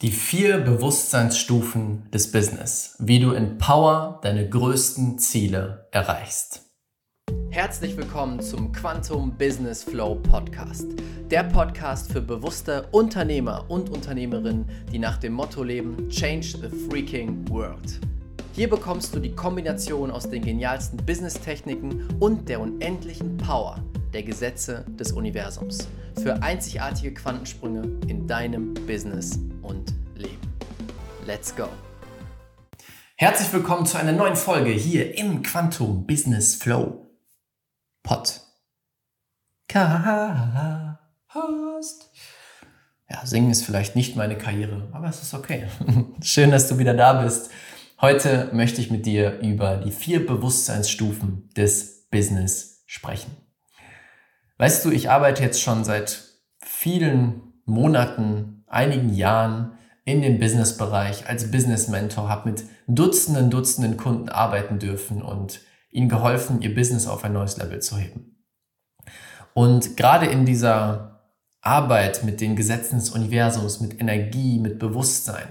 [0.00, 6.70] Die vier Bewusstseinsstufen des Business, wie du in Power deine größten Ziele erreichst.
[7.50, 10.86] Herzlich willkommen zum Quantum Business Flow Podcast.
[11.32, 17.44] Der Podcast für bewusste Unternehmer und Unternehmerinnen, die nach dem Motto leben: Change the freaking
[17.48, 17.98] world.
[18.52, 23.82] Hier bekommst du die Kombination aus den genialsten Business-Techniken und der unendlichen Power
[24.12, 25.88] der Gesetze des Universums
[26.22, 30.40] für einzigartige Quantensprünge in deinem Business und Leben.
[31.26, 31.68] Let's go!
[33.16, 37.10] Herzlich willkommen zu einer neuen Folge hier im Quantum Business Flow
[38.02, 38.40] Pod.
[39.68, 39.98] Cast.
[43.10, 45.66] Ja, singen ist vielleicht nicht meine Karriere, aber es ist okay.
[46.22, 47.50] Schön, dass du wieder da bist.
[48.00, 53.47] Heute möchte ich mit dir über die vier Bewusstseinsstufen des Business sprechen.
[54.58, 56.24] Weißt du, ich arbeite jetzt schon seit
[56.58, 64.28] vielen Monaten, einigen Jahren in dem Businessbereich als Business Mentor, habe mit Dutzenden, Dutzenden Kunden
[64.28, 68.36] arbeiten dürfen und ihnen geholfen, ihr Business auf ein neues Level zu heben.
[69.54, 71.20] Und gerade in dieser
[71.60, 75.48] Arbeit mit den Gesetzen des Universums, mit Energie, mit Bewusstsein,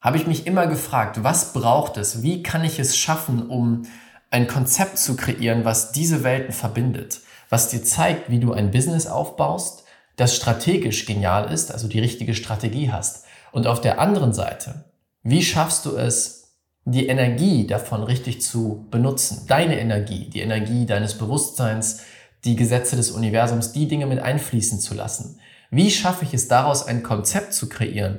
[0.00, 2.22] habe ich mich immer gefragt, was braucht es?
[2.22, 3.86] Wie kann ich es schaffen, um
[4.30, 7.23] ein Konzept zu kreieren, was diese Welten verbindet?
[7.48, 9.84] Was dir zeigt, wie du ein Business aufbaust,
[10.16, 13.24] das strategisch genial ist, also die richtige Strategie hast.
[13.52, 14.84] Und auf der anderen Seite,
[15.22, 19.46] wie schaffst du es, die Energie davon richtig zu benutzen?
[19.46, 22.02] Deine Energie, die Energie deines Bewusstseins,
[22.44, 25.40] die Gesetze des Universums, die Dinge mit einfließen zu lassen.
[25.70, 28.18] Wie schaffe ich es daraus, ein Konzept zu kreieren,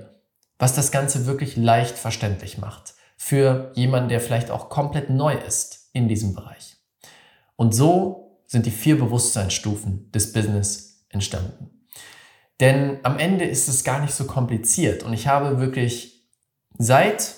[0.57, 2.95] was das Ganze wirklich leicht verständlich macht?
[3.17, 6.75] Für jemanden, der vielleicht auch komplett neu ist in diesem Bereich.
[7.55, 11.69] Und so sind die vier Bewusstseinsstufen des Business entstanden.
[12.59, 16.25] Denn am Ende ist es gar nicht so kompliziert und ich habe wirklich
[16.77, 17.35] seit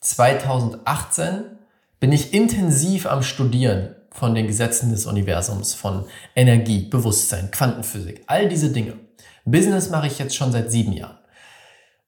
[0.00, 1.44] 2018
[1.98, 8.48] bin ich intensiv am Studieren von den Gesetzen des Universums, von Energie, Bewusstsein, Quantenphysik, all
[8.48, 8.98] diese Dinge.
[9.44, 11.18] Business mache ich jetzt schon seit sieben Jahren.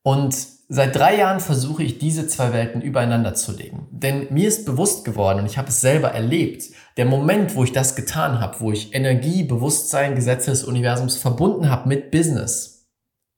[0.03, 0.35] Und
[0.75, 3.89] Seit drei Jahren versuche ich diese zwei Welten übereinander zu legen.
[3.91, 6.65] Denn mir ist bewusst geworden und ich habe es selber erlebt,
[6.97, 11.69] der Moment, wo ich das getan habe, wo ich Energie, Bewusstsein, Gesetze des Universums verbunden
[11.69, 12.87] habe mit Business,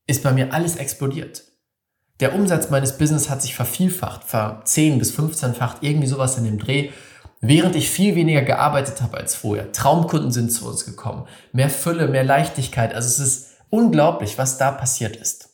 [0.06, 1.42] ist bei mir alles explodiert.
[2.20, 6.60] Der Umsatz meines Business hat sich vervielfacht, ver 10 bis 15-facht, irgendwie sowas in dem
[6.60, 6.90] Dreh,
[7.40, 9.72] während ich viel weniger gearbeitet habe als vorher.
[9.72, 12.94] Traumkunden sind zu uns gekommen, mehr Fülle, mehr Leichtigkeit.
[12.94, 15.48] Also es ist unglaublich, was da passiert ist.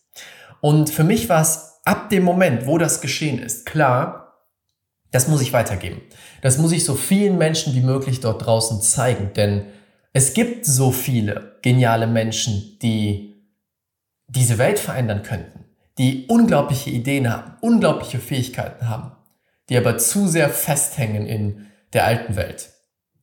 [0.60, 4.46] Und für mich war es ab dem Moment, wo das geschehen ist, klar,
[5.10, 6.00] das muss ich weitergeben.
[6.40, 9.66] Das muss ich so vielen Menschen wie möglich dort draußen zeigen, denn
[10.12, 13.42] es gibt so viele geniale Menschen, die
[14.28, 15.64] diese Welt verändern könnten,
[15.98, 19.10] die unglaubliche Ideen haben, unglaubliche Fähigkeiten haben,
[19.68, 22.70] die aber zu sehr festhängen in der alten Welt,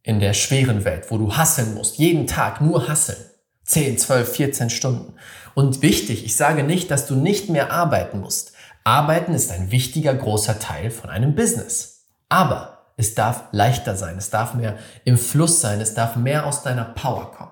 [0.04, 3.24] in der schweren Welt, wo du hasseln musst, jeden Tag nur hasseln.
[3.64, 5.14] 10, 12, 14 Stunden.
[5.54, 8.54] Und wichtig, ich sage nicht, dass du nicht mehr arbeiten musst.
[8.88, 12.06] Arbeiten ist ein wichtiger, großer Teil von einem Business.
[12.30, 16.64] Aber es darf leichter sein, es darf mehr im Fluss sein, es darf mehr aus
[16.64, 17.52] deiner Power kommen.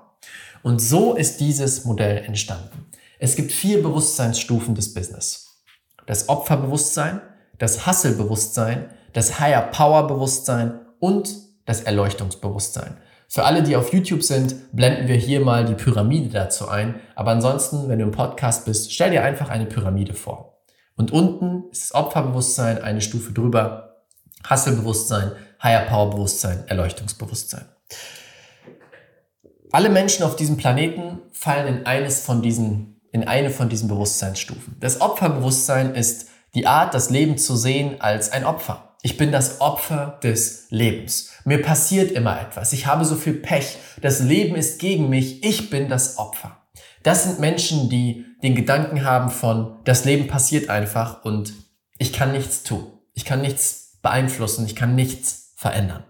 [0.64, 2.86] Und so ist dieses Modell entstanden.
[3.20, 5.62] Es gibt vier Bewusstseinsstufen des Business.
[6.06, 7.20] Das Opferbewusstsein,
[7.58, 11.36] das Hustle-Bewusstsein, das Higher Power Bewusstsein und
[11.66, 12.96] das Erleuchtungsbewusstsein.
[13.28, 16.96] Für alle, die auf YouTube sind, blenden wir hier mal die Pyramide dazu ein.
[17.14, 20.55] Aber ansonsten, wenn du im Podcast bist, stell dir einfach eine Pyramide vor.
[20.96, 24.04] Und unten ist das Opferbewusstsein, eine Stufe drüber,
[24.44, 27.66] Hasselbewusstsein, Higher Power Bewusstsein, Erleuchtungsbewusstsein.
[29.72, 34.78] Alle Menschen auf diesem Planeten fallen in eines von diesen, in eine von diesen Bewusstseinsstufen.
[34.80, 38.96] Das Opferbewusstsein ist die Art, das Leben zu sehen als ein Opfer.
[39.02, 41.32] Ich bin das Opfer des Lebens.
[41.44, 42.74] Mir passiert immer etwas.
[42.74, 43.78] Ich habe so viel Pech.
[44.02, 45.44] Das Leben ist gegen mich.
[45.44, 46.58] Ich bin das Opfer.
[47.04, 51.54] Das sind Menschen, die den Gedanken haben von, das Leben passiert einfach und
[51.98, 52.88] ich kann nichts tun.
[53.14, 54.66] Ich kann nichts beeinflussen.
[54.66, 56.04] Ich kann nichts verändern.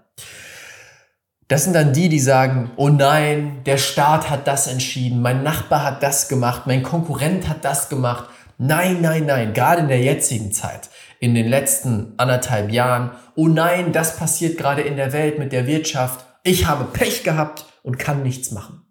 [1.47, 5.83] Das sind dann die, die sagen, oh nein, der Staat hat das entschieden, mein Nachbar
[5.83, 8.29] hat das gemacht, mein Konkurrent hat das gemacht.
[8.57, 10.89] Nein, nein, nein, gerade in der jetzigen Zeit
[11.19, 15.65] in den letzten anderthalb Jahren, oh nein, das passiert gerade in der Welt mit der
[15.67, 18.81] Wirtschaft, ich habe Pech gehabt und kann nichts machen.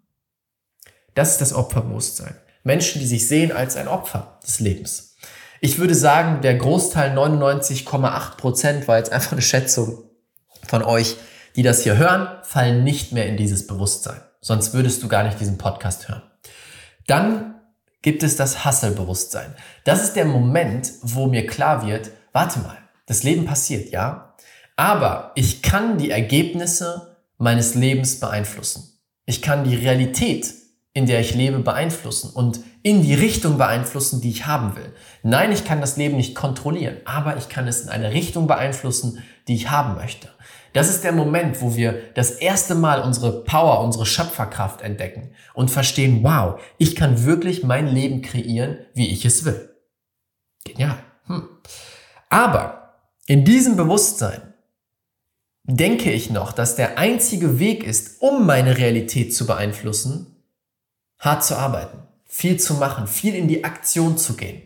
[1.13, 2.35] Das ist das Opferbewusstsein.
[2.65, 5.15] Menschen, die sich sehen als ein Opfer des Lebens.
[5.61, 10.03] Ich würde sagen, der Großteil 99,8 Prozent war jetzt einfach eine Schätzung
[10.67, 11.15] von euch,
[11.55, 14.19] die das hier hören, fallen nicht mehr in dieses Bewusstsein.
[14.41, 16.23] Sonst würdest du gar nicht diesen Podcast hören.
[17.07, 17.55] Dann
[18.01, 19.55] gibt es das Hustle-Bewusstsein.
[19.83, 24.35] Das ist der Moment, wo mir klar wird, warte mal, das Leben passiert, ja,
[24.75, 28.99] aber ich kann die Ergebnisse meines Lebens beeinflussen.
[29.25, 30.53] Ich kann die Realität,
[30.95, 34.93] in der ich lebe, beeinflussen und in die Richtung beeinflussen, die ich haben will.
[35.23, 39.21] Nein, ich kann das Leben nicht kontrollieren, aber ich kann es in eine Richtung beeinflussen,
[39.49, 40.29] die ich haben möchte.
[40.71, 45.69] Das ist der Moment, wo wir das erste Mal unsere Power, unsere Schöpferkraft entdecken und
[45.69, 49.75] verstehen, wow, ich kann wirklich mein Leben kreieren, wie ich es will.
[50.63, 50.97] Genial.
[51.25, 51.49] Hm.
[52.29, 52.93] Aber
[53.27, 54.53] in diesem Bewusstsein
[55.65, 60.34] denke ich noch, dass der einzige Weg ist, um meine Realität zu beeinflussen,
[61.25, 64.61] hart zu arbeiten, viel zu machen, viel in die Aktion zu gehen.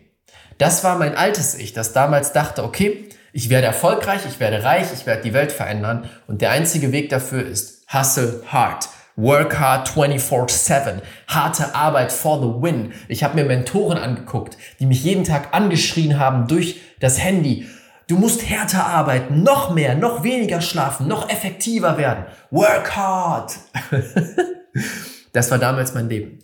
[0.58, 4.88] Das war mein altes Ich, das damals dachte, okay, ich werde erfolgreich, ich werde reich,
[4.92, 8.88] ich werde die Welt verändern und der einzige Weg dafür ist Hustle hard.
[9.16, 11.00] Work hard 24-7.
[11.28, 12.92] Harte Arbeit for the win.
[13.08, 17.66] Ich habe mir Mentoren angeguckt, die mich jeden Tag angeschrien haben durch das Handy.
[18.06, 22.24] Du musst härter arbeiten, noch mehr, noch weniger schlafen, noch effektiver werden.
[22.50, 23.56] Work hard.
[25.32, 26.38] das war damals mein Leben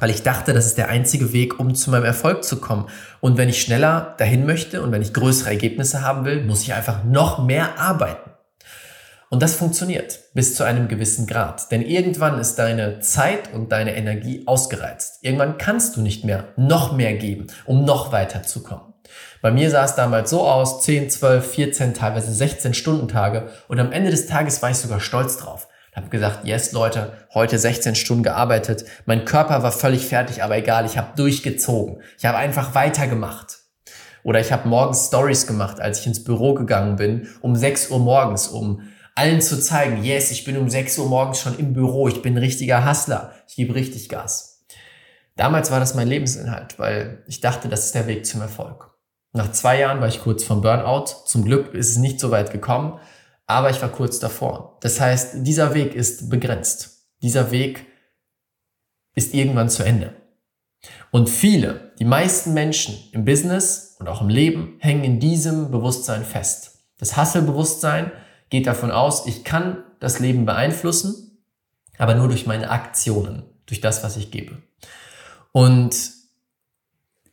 [0.00, 2.88] weil ich dachte, das ist der einzige Weg, um zu meinem Erfolg zu kommen.
[3.20, 6.74] Und wenn ich schneller dahin möchte und wenn ich größere Ergebnisse haben will, muss ich
[6.74, 8.30] einfach noch mehr arbeiten.
[9.28, 11.70] Und das funktioniert bis zu einem gewissen Grad.
[11.70, 15.18] Denn irgendwann ist deine Zeit und deine Energie ausgereizt.
[15.22, 18.92] Irgendwann kannst du nicht mehr noch mehr geben, um noch weiter zu kommen.
[19.40, 23.48] Bei mir sah es damals so aus, 10, 12, 14, teilweise 16 Stunden Tage.
[23.68, 25.68] Und am Ende des Tages war ich sogar stolz drauf.
[25.94, 28.84] Habe gesagt, yes Leute, heute 16 Stunden gearbeitet.
[29.06, 32.00] Mein Körper war völlig fertig, aber egal, ich habe durchgezogen.
[32.16, 33.58] Ich habe einfach weitergemacht.
[34.22, 37.98] Oder ich habe morgens Stories gemacht, als ich ins Büro gegangen bin, um 6 Uhr
[37.98, 38.82] morgens, um
[39.16, 42.34] allen zu zeigen, yes, ich bin um 6 Uhr morgens schon im Büro, ich bin
[42.34, 44.64] ein richtiger Hustler, ich gebe richtig Gas.
[45.36, 48.90] Damals war das mein Lebensinhalt, weil ich dachte, das ist der Weg zum Erfolg.
[49.32, 51.06] Nach zwei Jahren war ich kurz vom Burnout.
[51.24, 52.98] Zum Glück ist es nicht so weit gekommen
[53.50, 54.78] aber ich war kurz davor.
[54.80, 57.06] Das heißt, dieser Weg ist begrenzt.
[57.22, 57.86] Dieser Weg
[59.14, 60.14] ist irgendwann zu Ende.
[61.10, 66.24] Und viele, die meisten Menschen im Business und auch im Leben hängen in diesem Bewusstsein
[66.24, 66.78] fest.
[66.98, 68.12] Das Hustle-Bewusstsein
[68.48, 71.38] geht davon aus, ich kann das Leben beeinflussen,
[71.98, 74.62] aber nur durch meine Aktionen, durch das, was ich gebe.
[75.52, 75.94] Und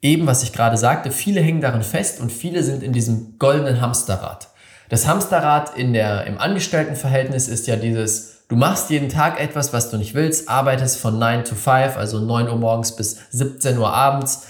[0.01, 3.81] eben, was ich gerade sagte, viele hängen darin fest und viele sind in diesem goldenen
[3.81, 4.49] Hamsterrad.
[4.89, 9.89] Das Hamsterrad in der, im Angestelltenverhältnis ist ja dieses, du machst jeden Tag etwas, was
[9.89, 13.93] du nicht willst, arbeitest von 9 to 5, also 9 Uhr morgens bis 17 Uhr
[13.93, 14.47] abends,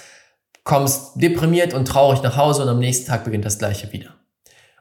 [0.64, 4.12] kommst deprimiert und traurig nach Hause und am nächsten Tag beginnt das gleiche wieder.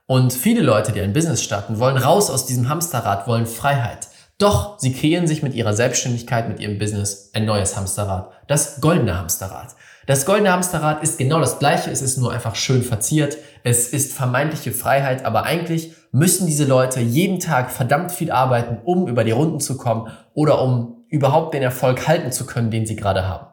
[0.06, 4.08] Und viele Leute, die ein Business starten, wollen raus aus diesem Hamsterrad, wollen Freiheit.
[4.38, 9.18] Doch sie kreieren sich mit ihrer Selbstständigkeit, mit ihrem Business ein neues Hamsterrad, das goldene
[9.18, 9.74] Hamsterrad.
[10.06, 13.38] Das goldene Hamsterrad ist genau das gleiche, es ist nur einfach schön verziert.
[13.64, 19.08] Es ist vermeintliche Freiheit, aber eigentlich müssen diese Leute jeden Tag verdammt viel arbeiten, um
[19.08, 22.94] über die Runden zu kommen oder um überhaupt den Erfolg halten zu können, den sie
[22.94, 23.48] gerade haben.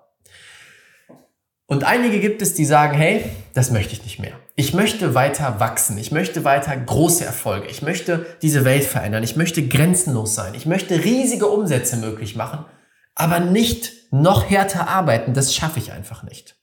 [1.65, 3.23] Und einige gibt es, die sagen, hey,
[3.55, 4.33] das möchte ich nicht mehr.
[4.55, 5.97] Ich möchte weiter wachsen.
[5.97, 7.65] Ich möchte weiter große Erfolge.
[7.67, 9.23] Ich möchte diese Welt verändern.
[9.23, 10.53] Ich möchte grenzenlos sein.
[10.53, 12.65] Ich möchte riesige Umsätze möglich machen
[13.15, 16.55] aber nicht noch härter arbeiten, das schaffe ich einfach nicht.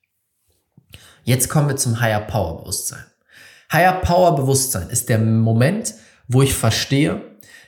[1.25, 3.05] Jetzt kommen wir zum Higher Power Bewusstsein.
[3.73, 5.95] Higher Power Bewusstsein ist der Moment,
[6.29, 7.23] wo ich verstehe,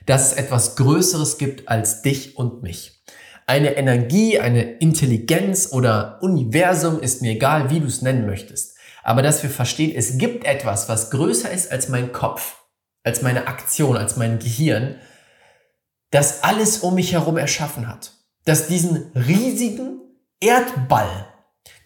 [0.06, 3.02] dass es etwas Größeres gibt als dich und mich.
[3.46, 8.76] Eine Energie, eine Intelligenz oder Universum ist mir egal, wie du es nennen möchtest.
[9.04, 12.56] Aber dass wir verstehen, es gibt etwas, was größer ist als mein Kopf,
[13.02, 14.96] als meine Aktion, als mein Gehirn,
[16.10, 18.12] das alles um mich herum erschaffen hat
[18.44, 20.00] das diesen riesigen
[20.40, 21.26] Erdball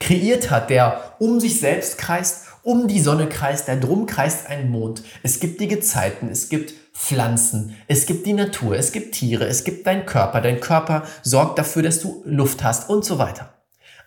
[0.00, 4.70] kreiert hat, der um sich selbst kreist, um die Sonne kreist, der drum kreist ein
[4.70, 5.02] Mond.
[5.22, 9.64] Es gibt die Gezeiten, es gibt Pflanzen, es gibt die Natur, es gibt Tiere, es
[9.64, 10.40] gibt deinen Körper.
[10.40, 13.54] Dein Körper sorgt dafür, dass du Luft hast und so weiter.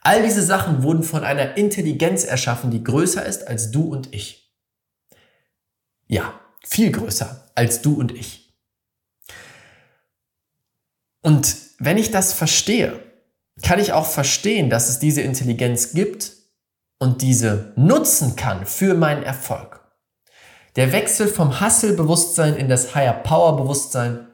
[0.01, 4.51] All diese Sachen wurden von einer Intelligenz erschaffen, die größer ist als du und ich.
[6.07, 8.57] Ja, viel größer als du und ich.
[11.21, 12.99] Und wenn ich das verstehe,
[13.61, 16.33] kann ich auch verstehen, dass es diese Intelligenz gibt
[16.99, 19.79] und diese nutzen kann für meinen Erfolg.
[20.75, 24.27] Der Wechsel vom Hustle-Bewusstsein in das Higher-Power-Bewusstsein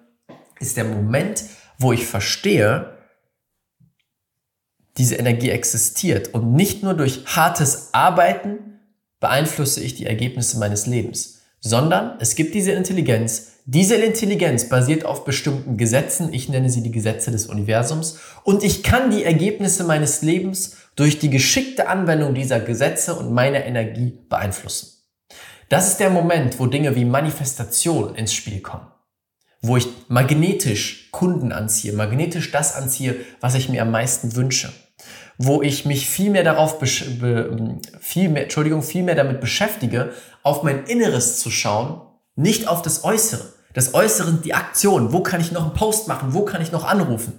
[0.60, 1.44] ist der Moment,
[1.78, 2.98] wo ich verstehe,
[4.98, 8.80] diese Energie existiert und nicht nur durch hartes Arbeiten
[9.20, 11.35] beeinflusse ich die Ergebnisse meines Lebens,
[11.66, 13.54] sondern es gibt diese Intelligenz.
[13.66, 16.32] Diese Intelligenz basiert auf bestimmten Gesetzen.
[16.32, 18.20] Ich nenne sie die Gesetze des Universums.
[18.44, 23.66] Und ich kann die Ergebnisse meines Lebens durch die geschickte Anwendung dieser Gesetze und meiner
[23.66, 24.90] Energie beeinflussen.
[25.68, 28.86] Das ist der Moment, wo Dinge wie Manifestation ins Spiel kommen.
[29.64, 34.72] Wo ich magnetisch Kunden anziehe, magnetisch das anziehe, was ich mir am meisten wünsche.
[35.38, 40.12] Wo ich mich viel mehr darauf, viel mehr, Entschuldigung, viel mehr damit beschäftige,
[40.44, 42.02] auf mein Inneres zu schauen,
[42.36, 43.54] nicht auf das Äußere.
[43.74, 45.12] Das Äußere sind die Aktionen.
[45.12, 46.34] Wo kann ich noch einen Post machen?
[46.34, 47.34] Wo kann ich noch anrufen?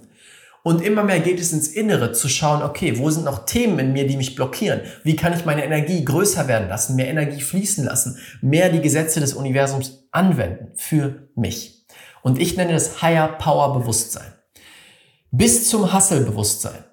[0.63, 3.93] Und immer mehr geht es ins Innere zu schauen, okay, wo sind noch Themen in
[3.93, 4.81] mir, die mich blockieren?
[5.03, 9.21] Wie kann ich meine Energie größer werden lassen, mehr Energie fließen lassen, mehr die Gesetze
[9.21, 11.85] des Universums anwenden für mich?
[12.21, 14.33] Und ich nenne das Higher Power Bewusstsein.
[15.31, 16.83] Bis zum Hustle Bewusstsein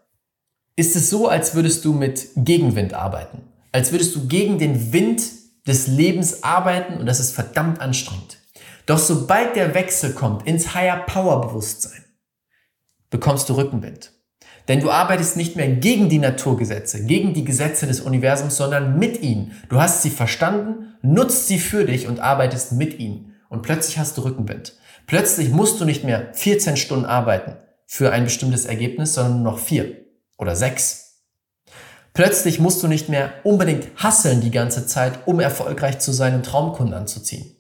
[0.77, 3.43] ist es so, als würdest du mit Gegenwind arbeiten.
[3.73, 5.23] Als würdest du gegen den Wind
[5.67, 8.39] des Lebens arbeiten und das ist verdammt anstrengend.
[8.87, 12.05] Doch sobald der Wechsel kommt ins Higher Power Bewusstsein,
[13.11, 14.13] bekommst du Rückenwind.
[14.69, 19.23] Denn du arbeitest nicht mehr gegen die Naturgesetze, gegen die Gesetze des Universums, sondern mit
[19.23, 19.53] ihnen.
[19.69, 23.35] Du hast sie verstanden, nutzt sie für dich und arbeitest mit ihnen.
[23.51, 24.75] Und plötzlich hast du Rückenwind.
[25.07, 29.59] Plötzlich musst du nicht mehr 14 Stunden arbeiten für ein bestimmtes Ergebnis, sondern nur noch
[29.59, 30.04] vier
[30.37, 31.23] oder sechs.
[32.13, 36.47] Plötzlich musst du nicht mehr unbedingt hasseln die ganze Zeit, um erfolgreich zu sein und
[36.47, 37.57] Traumkunden anzuziehen.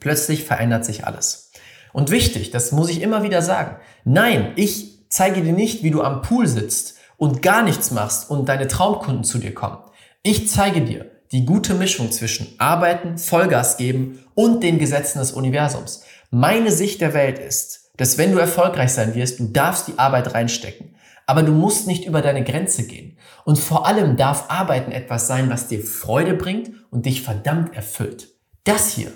[0.00, 1.52] Plötzlich verändert sich alles.
[1.92, 3.76] Und wichtig, das muss ich immer wieder sagen.
[4.04, 8.48] Nein, ich zeige dir nicht, wie du am Pool sitzt und gar nichts machst und
[8.48, 9.78] deine Traumkunden zu dir kommen.
[10.22, 16.02] Ich zeige dir die gute Mischung zwischen Arbeiten, Vollgas geben und den Gesetzen des Universums.
[16.30, 20.34] Meine Sicht der Welt ist, dass wenn du erfolgreich sein wirst, du darfst die Arbeit
[20.34, 20.94] reinstecken.
[21.30, 23.16] Aber du musst nicht über deine Grenze gehen.
[23.44, 28.28] Und vor allem darf Arbeiten etwas sein, was dir Freude bringt und dich verdammt erfüllt.
[28.64, 29.12] Das hier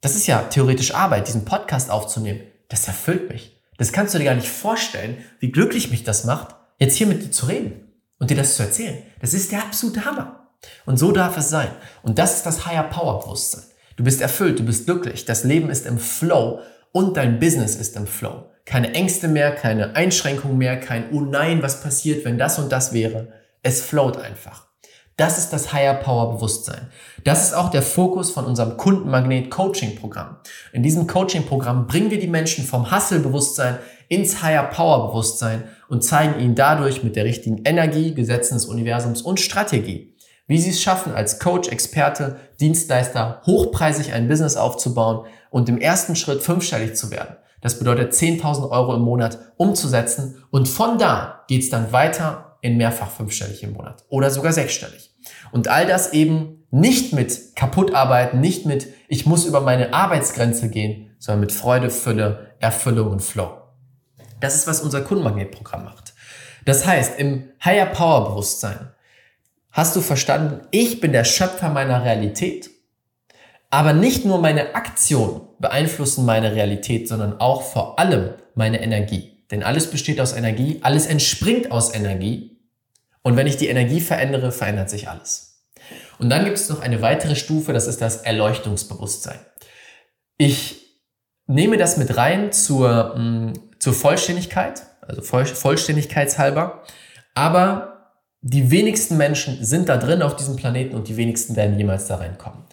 [0.00, 2.40] das ist ja theoretisch Arbeit, diesen Podcast aufzunehmen.
[2.68, 3.60] Das erfüllt mich.
[3.78, 7.22] Das kannst du dir gar nicht vorstellen, wie glücklich mich das macht, jetzt hier mit
[7.22, 9.02] dir zu reden und dir das zu erzählen.
[9.20, 10.50] Das ist der absolute Hammer.
[10.86, 11.70] Und so darf es sein.
[12.02, 13.64] Und das ist das Higher Power Bewusstsein.
[13.96, 16.60] Du bist erfüllt, du bist glücklich, das Leben ist im Flow
[16.92, 18.44] und dein Business ist im Flow.
[18.64, 22.92] Keine Ängste mehr, keine Einschränkungen mehr, kein Oh nein, was passiert, wenn das und das
[22.92, 23.28] wäre.
[23.62, 24.68] Es float einfach.
[25.16, 26.90] Das ist das Higher Power Bewusstsein.
[27.24, 30.36] Das ist auch der Fokus von unserem Kundenmagnet Coaching Programm.
[30.72, 33.78] In diesem Coaching Programm bringen wir die Menschen vom Hustle Bewusstsein
[34.08, 39.22] ins Higher Power Bewusstsein und zeigen ihnen dadurch mit der richtigen Energie, Gesetzen des Universums
[39.22, 40.14] und Strategie,
[40.46, 46.16] wie sie es schaffen, als Coach, Experte, Dienstleister hochpreisig ein Business aufzubauen und im ersten
[46.16, 47.36] Schritt fünfstellig zu werden.
[47.60, 53.10] Das bedeutet 10.000 Euro im Monat umzusetzen und von da geht's dann weiter in mehrfach
[53.10, 55.12] fünfstellig im Monat oder sogar sechsstellig.
[55.52, 61.16] Und all das eben nicht mit Kaputtarbeiten, nicht mit ich muss über meine Arbeitsgrenze gehen,
[61.18, 63.62] sondern mit Freude, Fülle, Erfüllung und Flow.
[64.40, 66.14] Das ist, was unser Kundenmagnetprogramm macht.
[66.64, 68.90] Das heißt, im Higher Power Bewusstsein
[69.70, 72.70] hast du verstanden, ich bin der Schöpfer meiner Realität,
[73.70, 79.44] aber nicht nur meine Aktionen beeinflussen meine Realität, sondern auch vor allem meine Energie.
[79.50, 82.60] Denn alles besteht aus Energie, alles entspringt aus Energie.
[83.22, 85.66] Und wenn ich die Energie verändere, verändert sich alles.
[86.18, 89.38] Und dann gibt es noch eine weitere Stufe, das ist das Erleuchtungsbewusstsein.
[90.36, 90.88] Ich
[91.46, 96.82] nehme das mit rein zur, mh, mm, zur Vollständigkeit, also Voll Vollständigkeitshalber.
[97.34, 102.06] Aber die wenigsten Menschen sind da drin auf diesem Planeten und die wenigsten werden jemals
[102.06, 102.64] da reinkommen.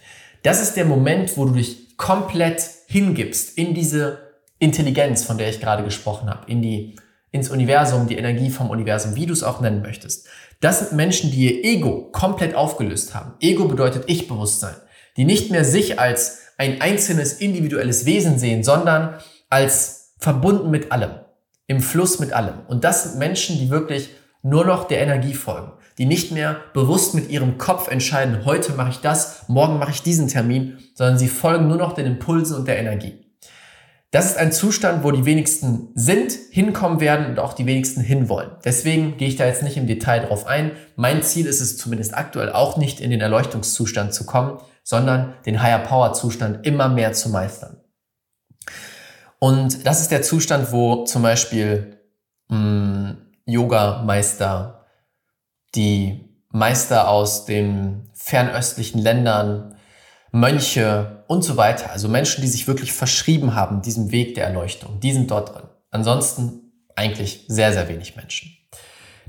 [0.45, 4.19] Das ist der Moment, wo du dich komplett hingibst in diese
[4.59, 6.97] Intelligenz, von der ich gerade gesprochen habe, in die,
[7.31, 10.27] ins Universum, die Energie vom Universum, wie du es auch nennen möchtest.
[10.61, 13.33] Das sind Menschen, die ihr Ego komplett aufgelöst haben.
[13.39, 14.75] Ego bedeutet Ich-Bewusstsein,
[15.17, 19.15] die nicht mehr sich als ein einzelnes individuelles Wesen sehen, sondern
[19.49, 21.21] als verbunden mit allem,
[21.65, 22.59] im Fluss mit allem.
[22.67, 24.11] Und das sind Menschen, die wirklich
[24.43, 28.89] nur noch der Energie folgen, die nicht mehr bewusst mit ihrem Kopf entscheiden, heute mache
[28.89, 32.67] ich das, morgen mache ich diesen Termin, sondern sie folgen nur noch den Impulsen und
[32.67, 33.25] der Energie.
[34.11, 38.51] Das ist ein Zustand, wo die wenigsten sind, hinkommen werden und auch die wenigsten hinwollen.
[38.63, 40.71] Deswegen gehe ich da jetzt nicht im Detail drauf ein.
[40.95, 45.61] Mein Ziel ist es zumindest aktuell auch nicht, in den Erleuchtungszustand zu kommen, sondern den
[45.61, 47.81] Higher Power Zustand immer mehr zu meistern.
[49.39, 51.97] Und das ist der Zustand, wo zum Beispiel
[52.49, 54.74] hm, Yoga-Meister,
[55.75, 59.75] die Meister aus den fernöstlichen Ländern,
[60.31, 61.91] Mönche und so weiter.
[61.91, 65.69] Also Menschen, die sich wirklich verschrieben haben, diesem Weg der Erleuchtung, die sind dort drin.
[65.91, 68.51] Ansonsten eigentlich sehr, sehr wenig Menschen.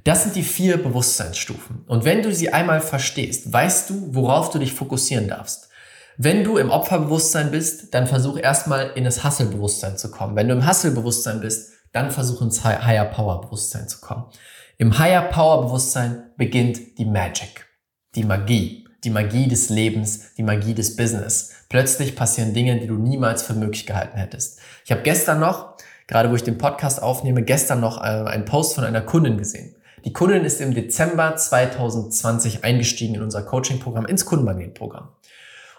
[0.05, 1.85] Das sind die vier Bewusstseinsstufen.
[1.88, 5.69] Und wenn du sie einmal verstehst, weißt du, worauf du dich fokussieren darfst.
[6.17, 10.37] Wenn du im Opferbewusstsein bist, dann versuch erstmal in das Hustle-Bewusstsein zu kommen.
[10.37, 14.25] Wenn du im Hustle-Bewusstsein bist, dann versuch ins Higher Power-Bewusstsein zu kommen.
[14.78, 17.66] Im Higher Power-Bewusstsein beginnt die Magic,
[18.14, 21.54] die Magie, die Magie des Lebens, die Magie des Business.
[21.71, 24.61] Plötzlich passieren Dinge, die du niemals für möglich gehalten hättest.
[24.85, 28.75] Ich habe gestern noch, gerade wo ich den Podcast aufnehme, gestern noch äh, einen Post
[28.75, 29.76] von einer Kundin gesehen.
[30.04, 35.09] Die Kundin ist im Dezember 2020 eingestiegen in unser Coaching-Programm, ins Kundenmagnetprogramm.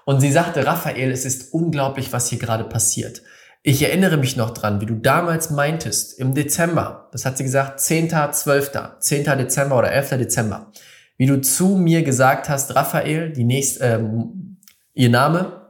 [0.05, 3.21] Und sie sagte, Raphael, es ist unglaublich, was hier gerade passiert.
[3.69, 7.81] Ich erinnere mich noch dran, wie du damals meintest, im Dezember, das hat sie gesagt,
[7.81, 9.25] 10., 12., 10.
[9.25, 10.11] Dezember oder 11.
[10.11, 10.71] Dezember,
[11.17, 14.61] wie du zu mir gesagt hast, Raphael, die nächste, ähm,
[14.93, 15.69] ihr Name,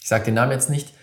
[0.00, 0.94] ich sage den Namen jetzt nicht,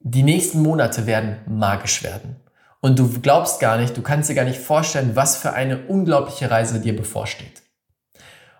[0.00, 2.40] die nächsten Monate werden magisch werden.
[2.80, 6.50] Und du glaubst gar nicht, du kannst dir gar nicht vorstellen, was für eine unglaubliche
[6.50, 7.62] Reise dir bevorsteht.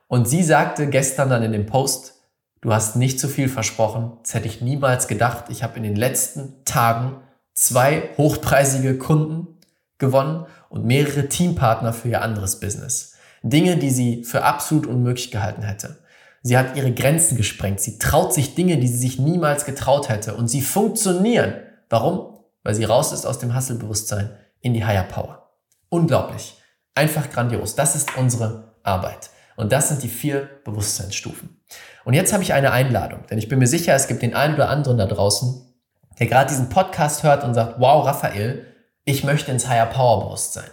[0.07, 2.18] Und sie sagte gestern dann in dem Post,
[2.61, 4.13] Du hast nicht zu viel versprochen.
[4.23, 5.45] Das hätte ich niemals gedacht.
[5.49, 7.17] Ich habe in den letzten Tagen
[7.55, 9.59] zwei hochpreisige Kunden
[9.99, 13.15] gewonnen und mehrere Teampartner für ihr anderes Business.
[13.43, 15.99] Dinge, die sie für absolut unmöglich gehalten hätte.
[16.43, 17.81] Sie hat ihre Grenzen gesprengt.
[17.81, 20.35] Sie traut sich Dinge, die sie sich niemals getraut hätte.
[20.35, 21.55] Und sie funktionieren.
[21.89, 22.39] Warum?
[22.63, 25.51] Weil sie raus ist aus dem Hasselbewusstsein in die Higher Power.
[25.89, 26.61] Unglaublich.
[26.95, 27.75] Einfach grandios.
[27.75, 29.31] Das ist unsere Arbeit.
[29.59, 31.61] Und das sind die vier Bewusstseinsstufen.
[32.05, 34.55] Und jetzt habe ich eine Einladung, denn ich bin mir sicher, es gibt den einen
[34.55, 35.61] oder anderen da draußen,
[36.21, 38.65] der gerade diesen Podcast hört und sagt, wow, Raphael,
[39.05, 40.71] ich möchte ins Higher Power Bewusstsein.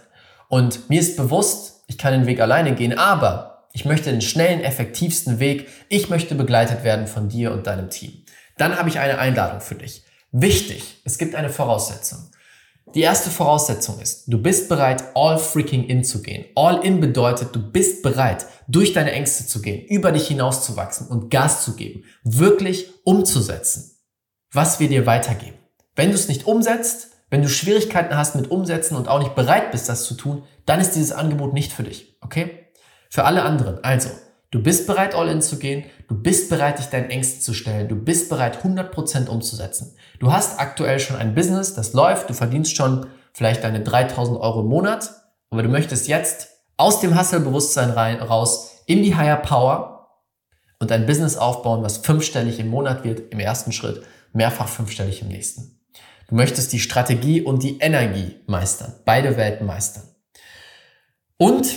[0.50, 4.62] Und mir ist bewusst, ich kann den Weg alleine gehen, aber ich möchte den schnellen,
[4.64, 5.68] effektivsten Weg.
[5.90, 8.24] Ich möchte begleitet werden von dir und deinem Team.
[8.58, 10.06] Dann habe ich eine Einladung für dich.
[10.32, 12.20] Wichtig, es gibt eine Voraussetzung.
[12.94, 16.46] Die erste Voraussetzung ist, du bist bereit, all freaking in zu gehen.
[16.56, 21.30] All in bedeutet, du bist bereit, durch deine Ängste zu gehen, über dich hinauszuwachsen und
[21.32, 23.98] Gas zu geben, wirklich umzusetzen,
[24.52, 25.58] was wir dir weitergeben.
[25.96, 29.72] Wenn du es nicht umsetzt, wenn du Schwierigkeiten hast mit Umsetzen und auch nicht bereit
[29.72, 32.18] bist, das zu tun, dann ist dieses Angebot nicht für dich.
[32.22, 32.68] Okay?
[33.10, 33.84] Für alle anderen.
[33.84, 34.10] Also,
[34.56, 35.84] Du bist bereit, all in zu gehen.
[36.08, 37.90] Du bist bereit, dich deinen Ängsten zu stellen.
[37.90, 39.98] Du bist bereit, 100% umzusetzen.
[40.20, 42.30] Du hast aktuell schon ein Business, das läuft.
[42.30, 45.12] Du verdienst schon vielleicht deine 3000 Euro im Monat.
[45.50, 47.90] Aber du möchtest jetzt aus dem Hustle-Bewusstsein
[48.22, 50.22] raus in die Higher Power
[50.80, 55.28] und ein Business aufbauen, was fünfstellig im Monat wird, im ersten Schritt, mehrfach fünfstellig im
[55.28, 55.82] nächsten.
[56.30, 60.04] Du möchtest die Strategie und die Energie meistern, beide Welten meistern.
[61.36, 61.68] Und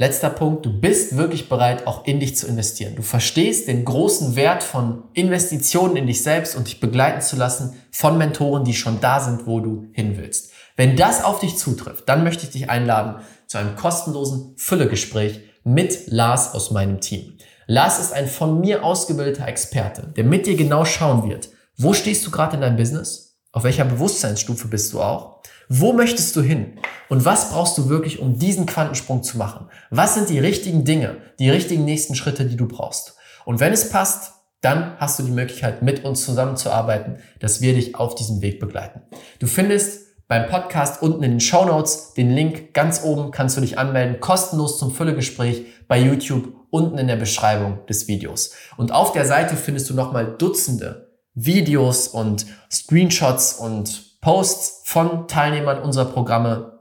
[0.00, 2.96] Letzter Punkt, du bist wirklich bereit, auch in dich zu investieren.
[2.96, 7.74] Du verstehst den großen Wert von Investitionen in dich selbst und dich begleiten zu lassen
[7.92, 10.52] von Mentoren, die schon da sind, wo du hin willst.
[10.74, 16.06] Wenn das auf dich zutrifft, dann möchte ich dich einladen zu einem kostenlosen Füllegespräch mit
[16.06, 17.36] Lars aus meinem Team.
[17.66, 22.26] Lars ist ein von mir ausgebildeter Experte, der mit dir genau schauen wird, wo stehst
[22.26, 23.38] du gerade in deinem Business?
[23.52, 25.42] Auf welcher Bewusstseinsstufe bist du auch?
[25.72, 26.80] Wo möchtest du hin?
[27.08, 29.68] Und was brauchst du wirklich, um diesen Quantensprung zu machen?
[29.90, 33.14] Was sind die richtigen Dinge, die richtigen nächsten Schritte, die du brauchst?
[33.44, 37.94] Und wenn es passt, dann hast du die Möglichkeit, mit uns zusammenzuarbeiten, dass wir dich
[37.94, 39.02] auf diesem Weg begleiten.
[39.38, 43.60] Du findest beim Podcast unten in den Show Notes den Link ganz oben, kannst du
[43.60, 48.54] dich anmelden, kostenlos zum Füllegespräch bei YouTube unten in der Beschreibung des Videos.
[48.76, 55.80] Und auf der Seite findest du nochmal Dutzende Videos und Screenshots und Posts von Teilnehmern
[55.80, 56.80] unserer Programme,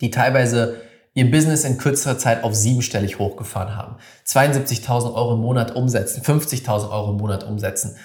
[0.00, 0.80] die teilweise
[1.14, 3.96] ihr Business in kürzerer Zeit auf siebenstellig hochgefahren haben.
[4.26, 7.96] 72.000 Euro im Monat umsetzen, 50.000 Euro im Monat umsetzen,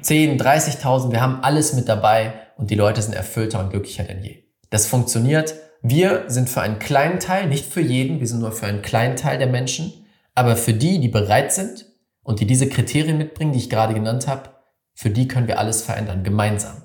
[0.00, 4.22] 10, 30.000, wir haben alles mit dabei und die Leute sind erfüllter und glücklicher denn
[4.22, 4.44] je.
[4.70, 5.54] Das funktioniert.
[5.82, 9.16] Wir sind für einen kleinen Teil, nicht für jeden, wir sind nur für einen kleinen
[9.16, 11.86] Teil der Menschen, aber für die, die bereit sind
[12.22, 14.50] und die diese Kriterien mitbringen, die ich gerade genannt habe,
[14.94, 16.81] für die können wir alles verändern, gemeinsam.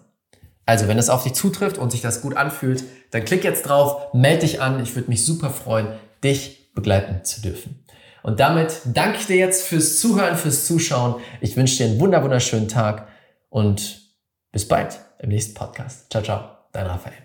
[0.68, 4.14] Also, wenn es auf dich zutrifft und sich das gut anfühlt, dann klick jetzt drauf,
[4.14, 4.84] melde dich an.
[4.84, 5.88] Ich würde mich super freuen,
[6.24, 7.84] dich begleiten zu dürfen.
[8.22, 11.16] Und damit danke ich dir jetzt fürs Zuhören, fürs Zuschauen.
[11.40, 13.08] Ich wünsche dir einen wunderschönen Tag
[13.50, 14.02] und
[14.52, 16.12] bis bald im nächsten Podcast.
[16.12, 17.16] Ciao, ciao, dein Raphael.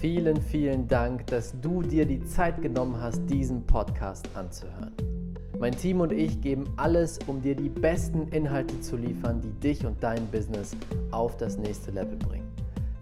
[0.00, 5.21] Vielen, vielen Dank, dass du dir die Zeit genommen hast, diesen Podcast anzuhören.
[5.62, 9.86] Mein Team und ich geben alles, um dir die besten Inhalte zu liefern, die dich
[9.86, 10.72] und dein Business
[11.12, 12.48] auf das nächste Level bringen.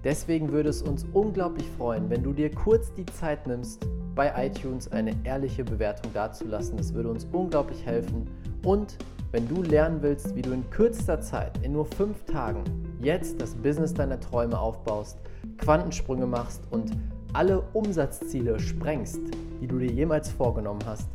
[0.05, 4.93] Deswegen würde es uns unglaublich freuen, wenn du dir kurz die Zeit nimmst, bei iTunes
[4.93, 6.77] eine ehrliche Bewertung dazulassen.
[6.77, 8.29] Das würde uns unglaublich helfen.
[8.63, 8.99] Und
[9.33, 12.65] wenn du lernen willst, wie du in kürzester Zeit, in nur fünf Tagen,
[13.01, 15.19] jetzt das Business deiner Träume aufbaust,
[15.57, 16.91] Quantensprünge machst und
[17.33, 19.23] alle Umsatzziele sprengst,
[19.63, 21.09] die du dir jemals vorgenommen hast,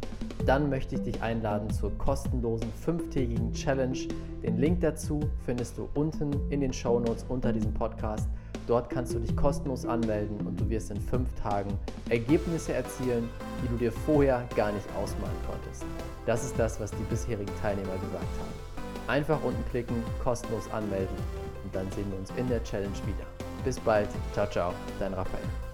[0.45, 3.97] dann möchte ich dich einladen zur kostenlosen fünftägigen Challenge.
[4.43, 8.27] Den Link dazu findest du unten in den Show Notes unter diesem Podcast.
[8.67, 11.77] Dort kannst du dich kostenlos anmelden und du wirst in fünf Tagen
[12.09, 13.29] Ergebnisse erzielen,
[13.63, 15.85] die du dir vorher gar nicht ausmalen konntest.
[16.25, 19.07] Das ist das, was die bisherigen Teilnehmer gesagt haben.
[19.07, 21.15] Einfach unten klicken, kostenlos anmelden
[21.63, 23.25] und dann sehen wir uns in der Challenge wieder.
[23.63, 25.64] Bis bald, ciao, ciao, dein Raphael.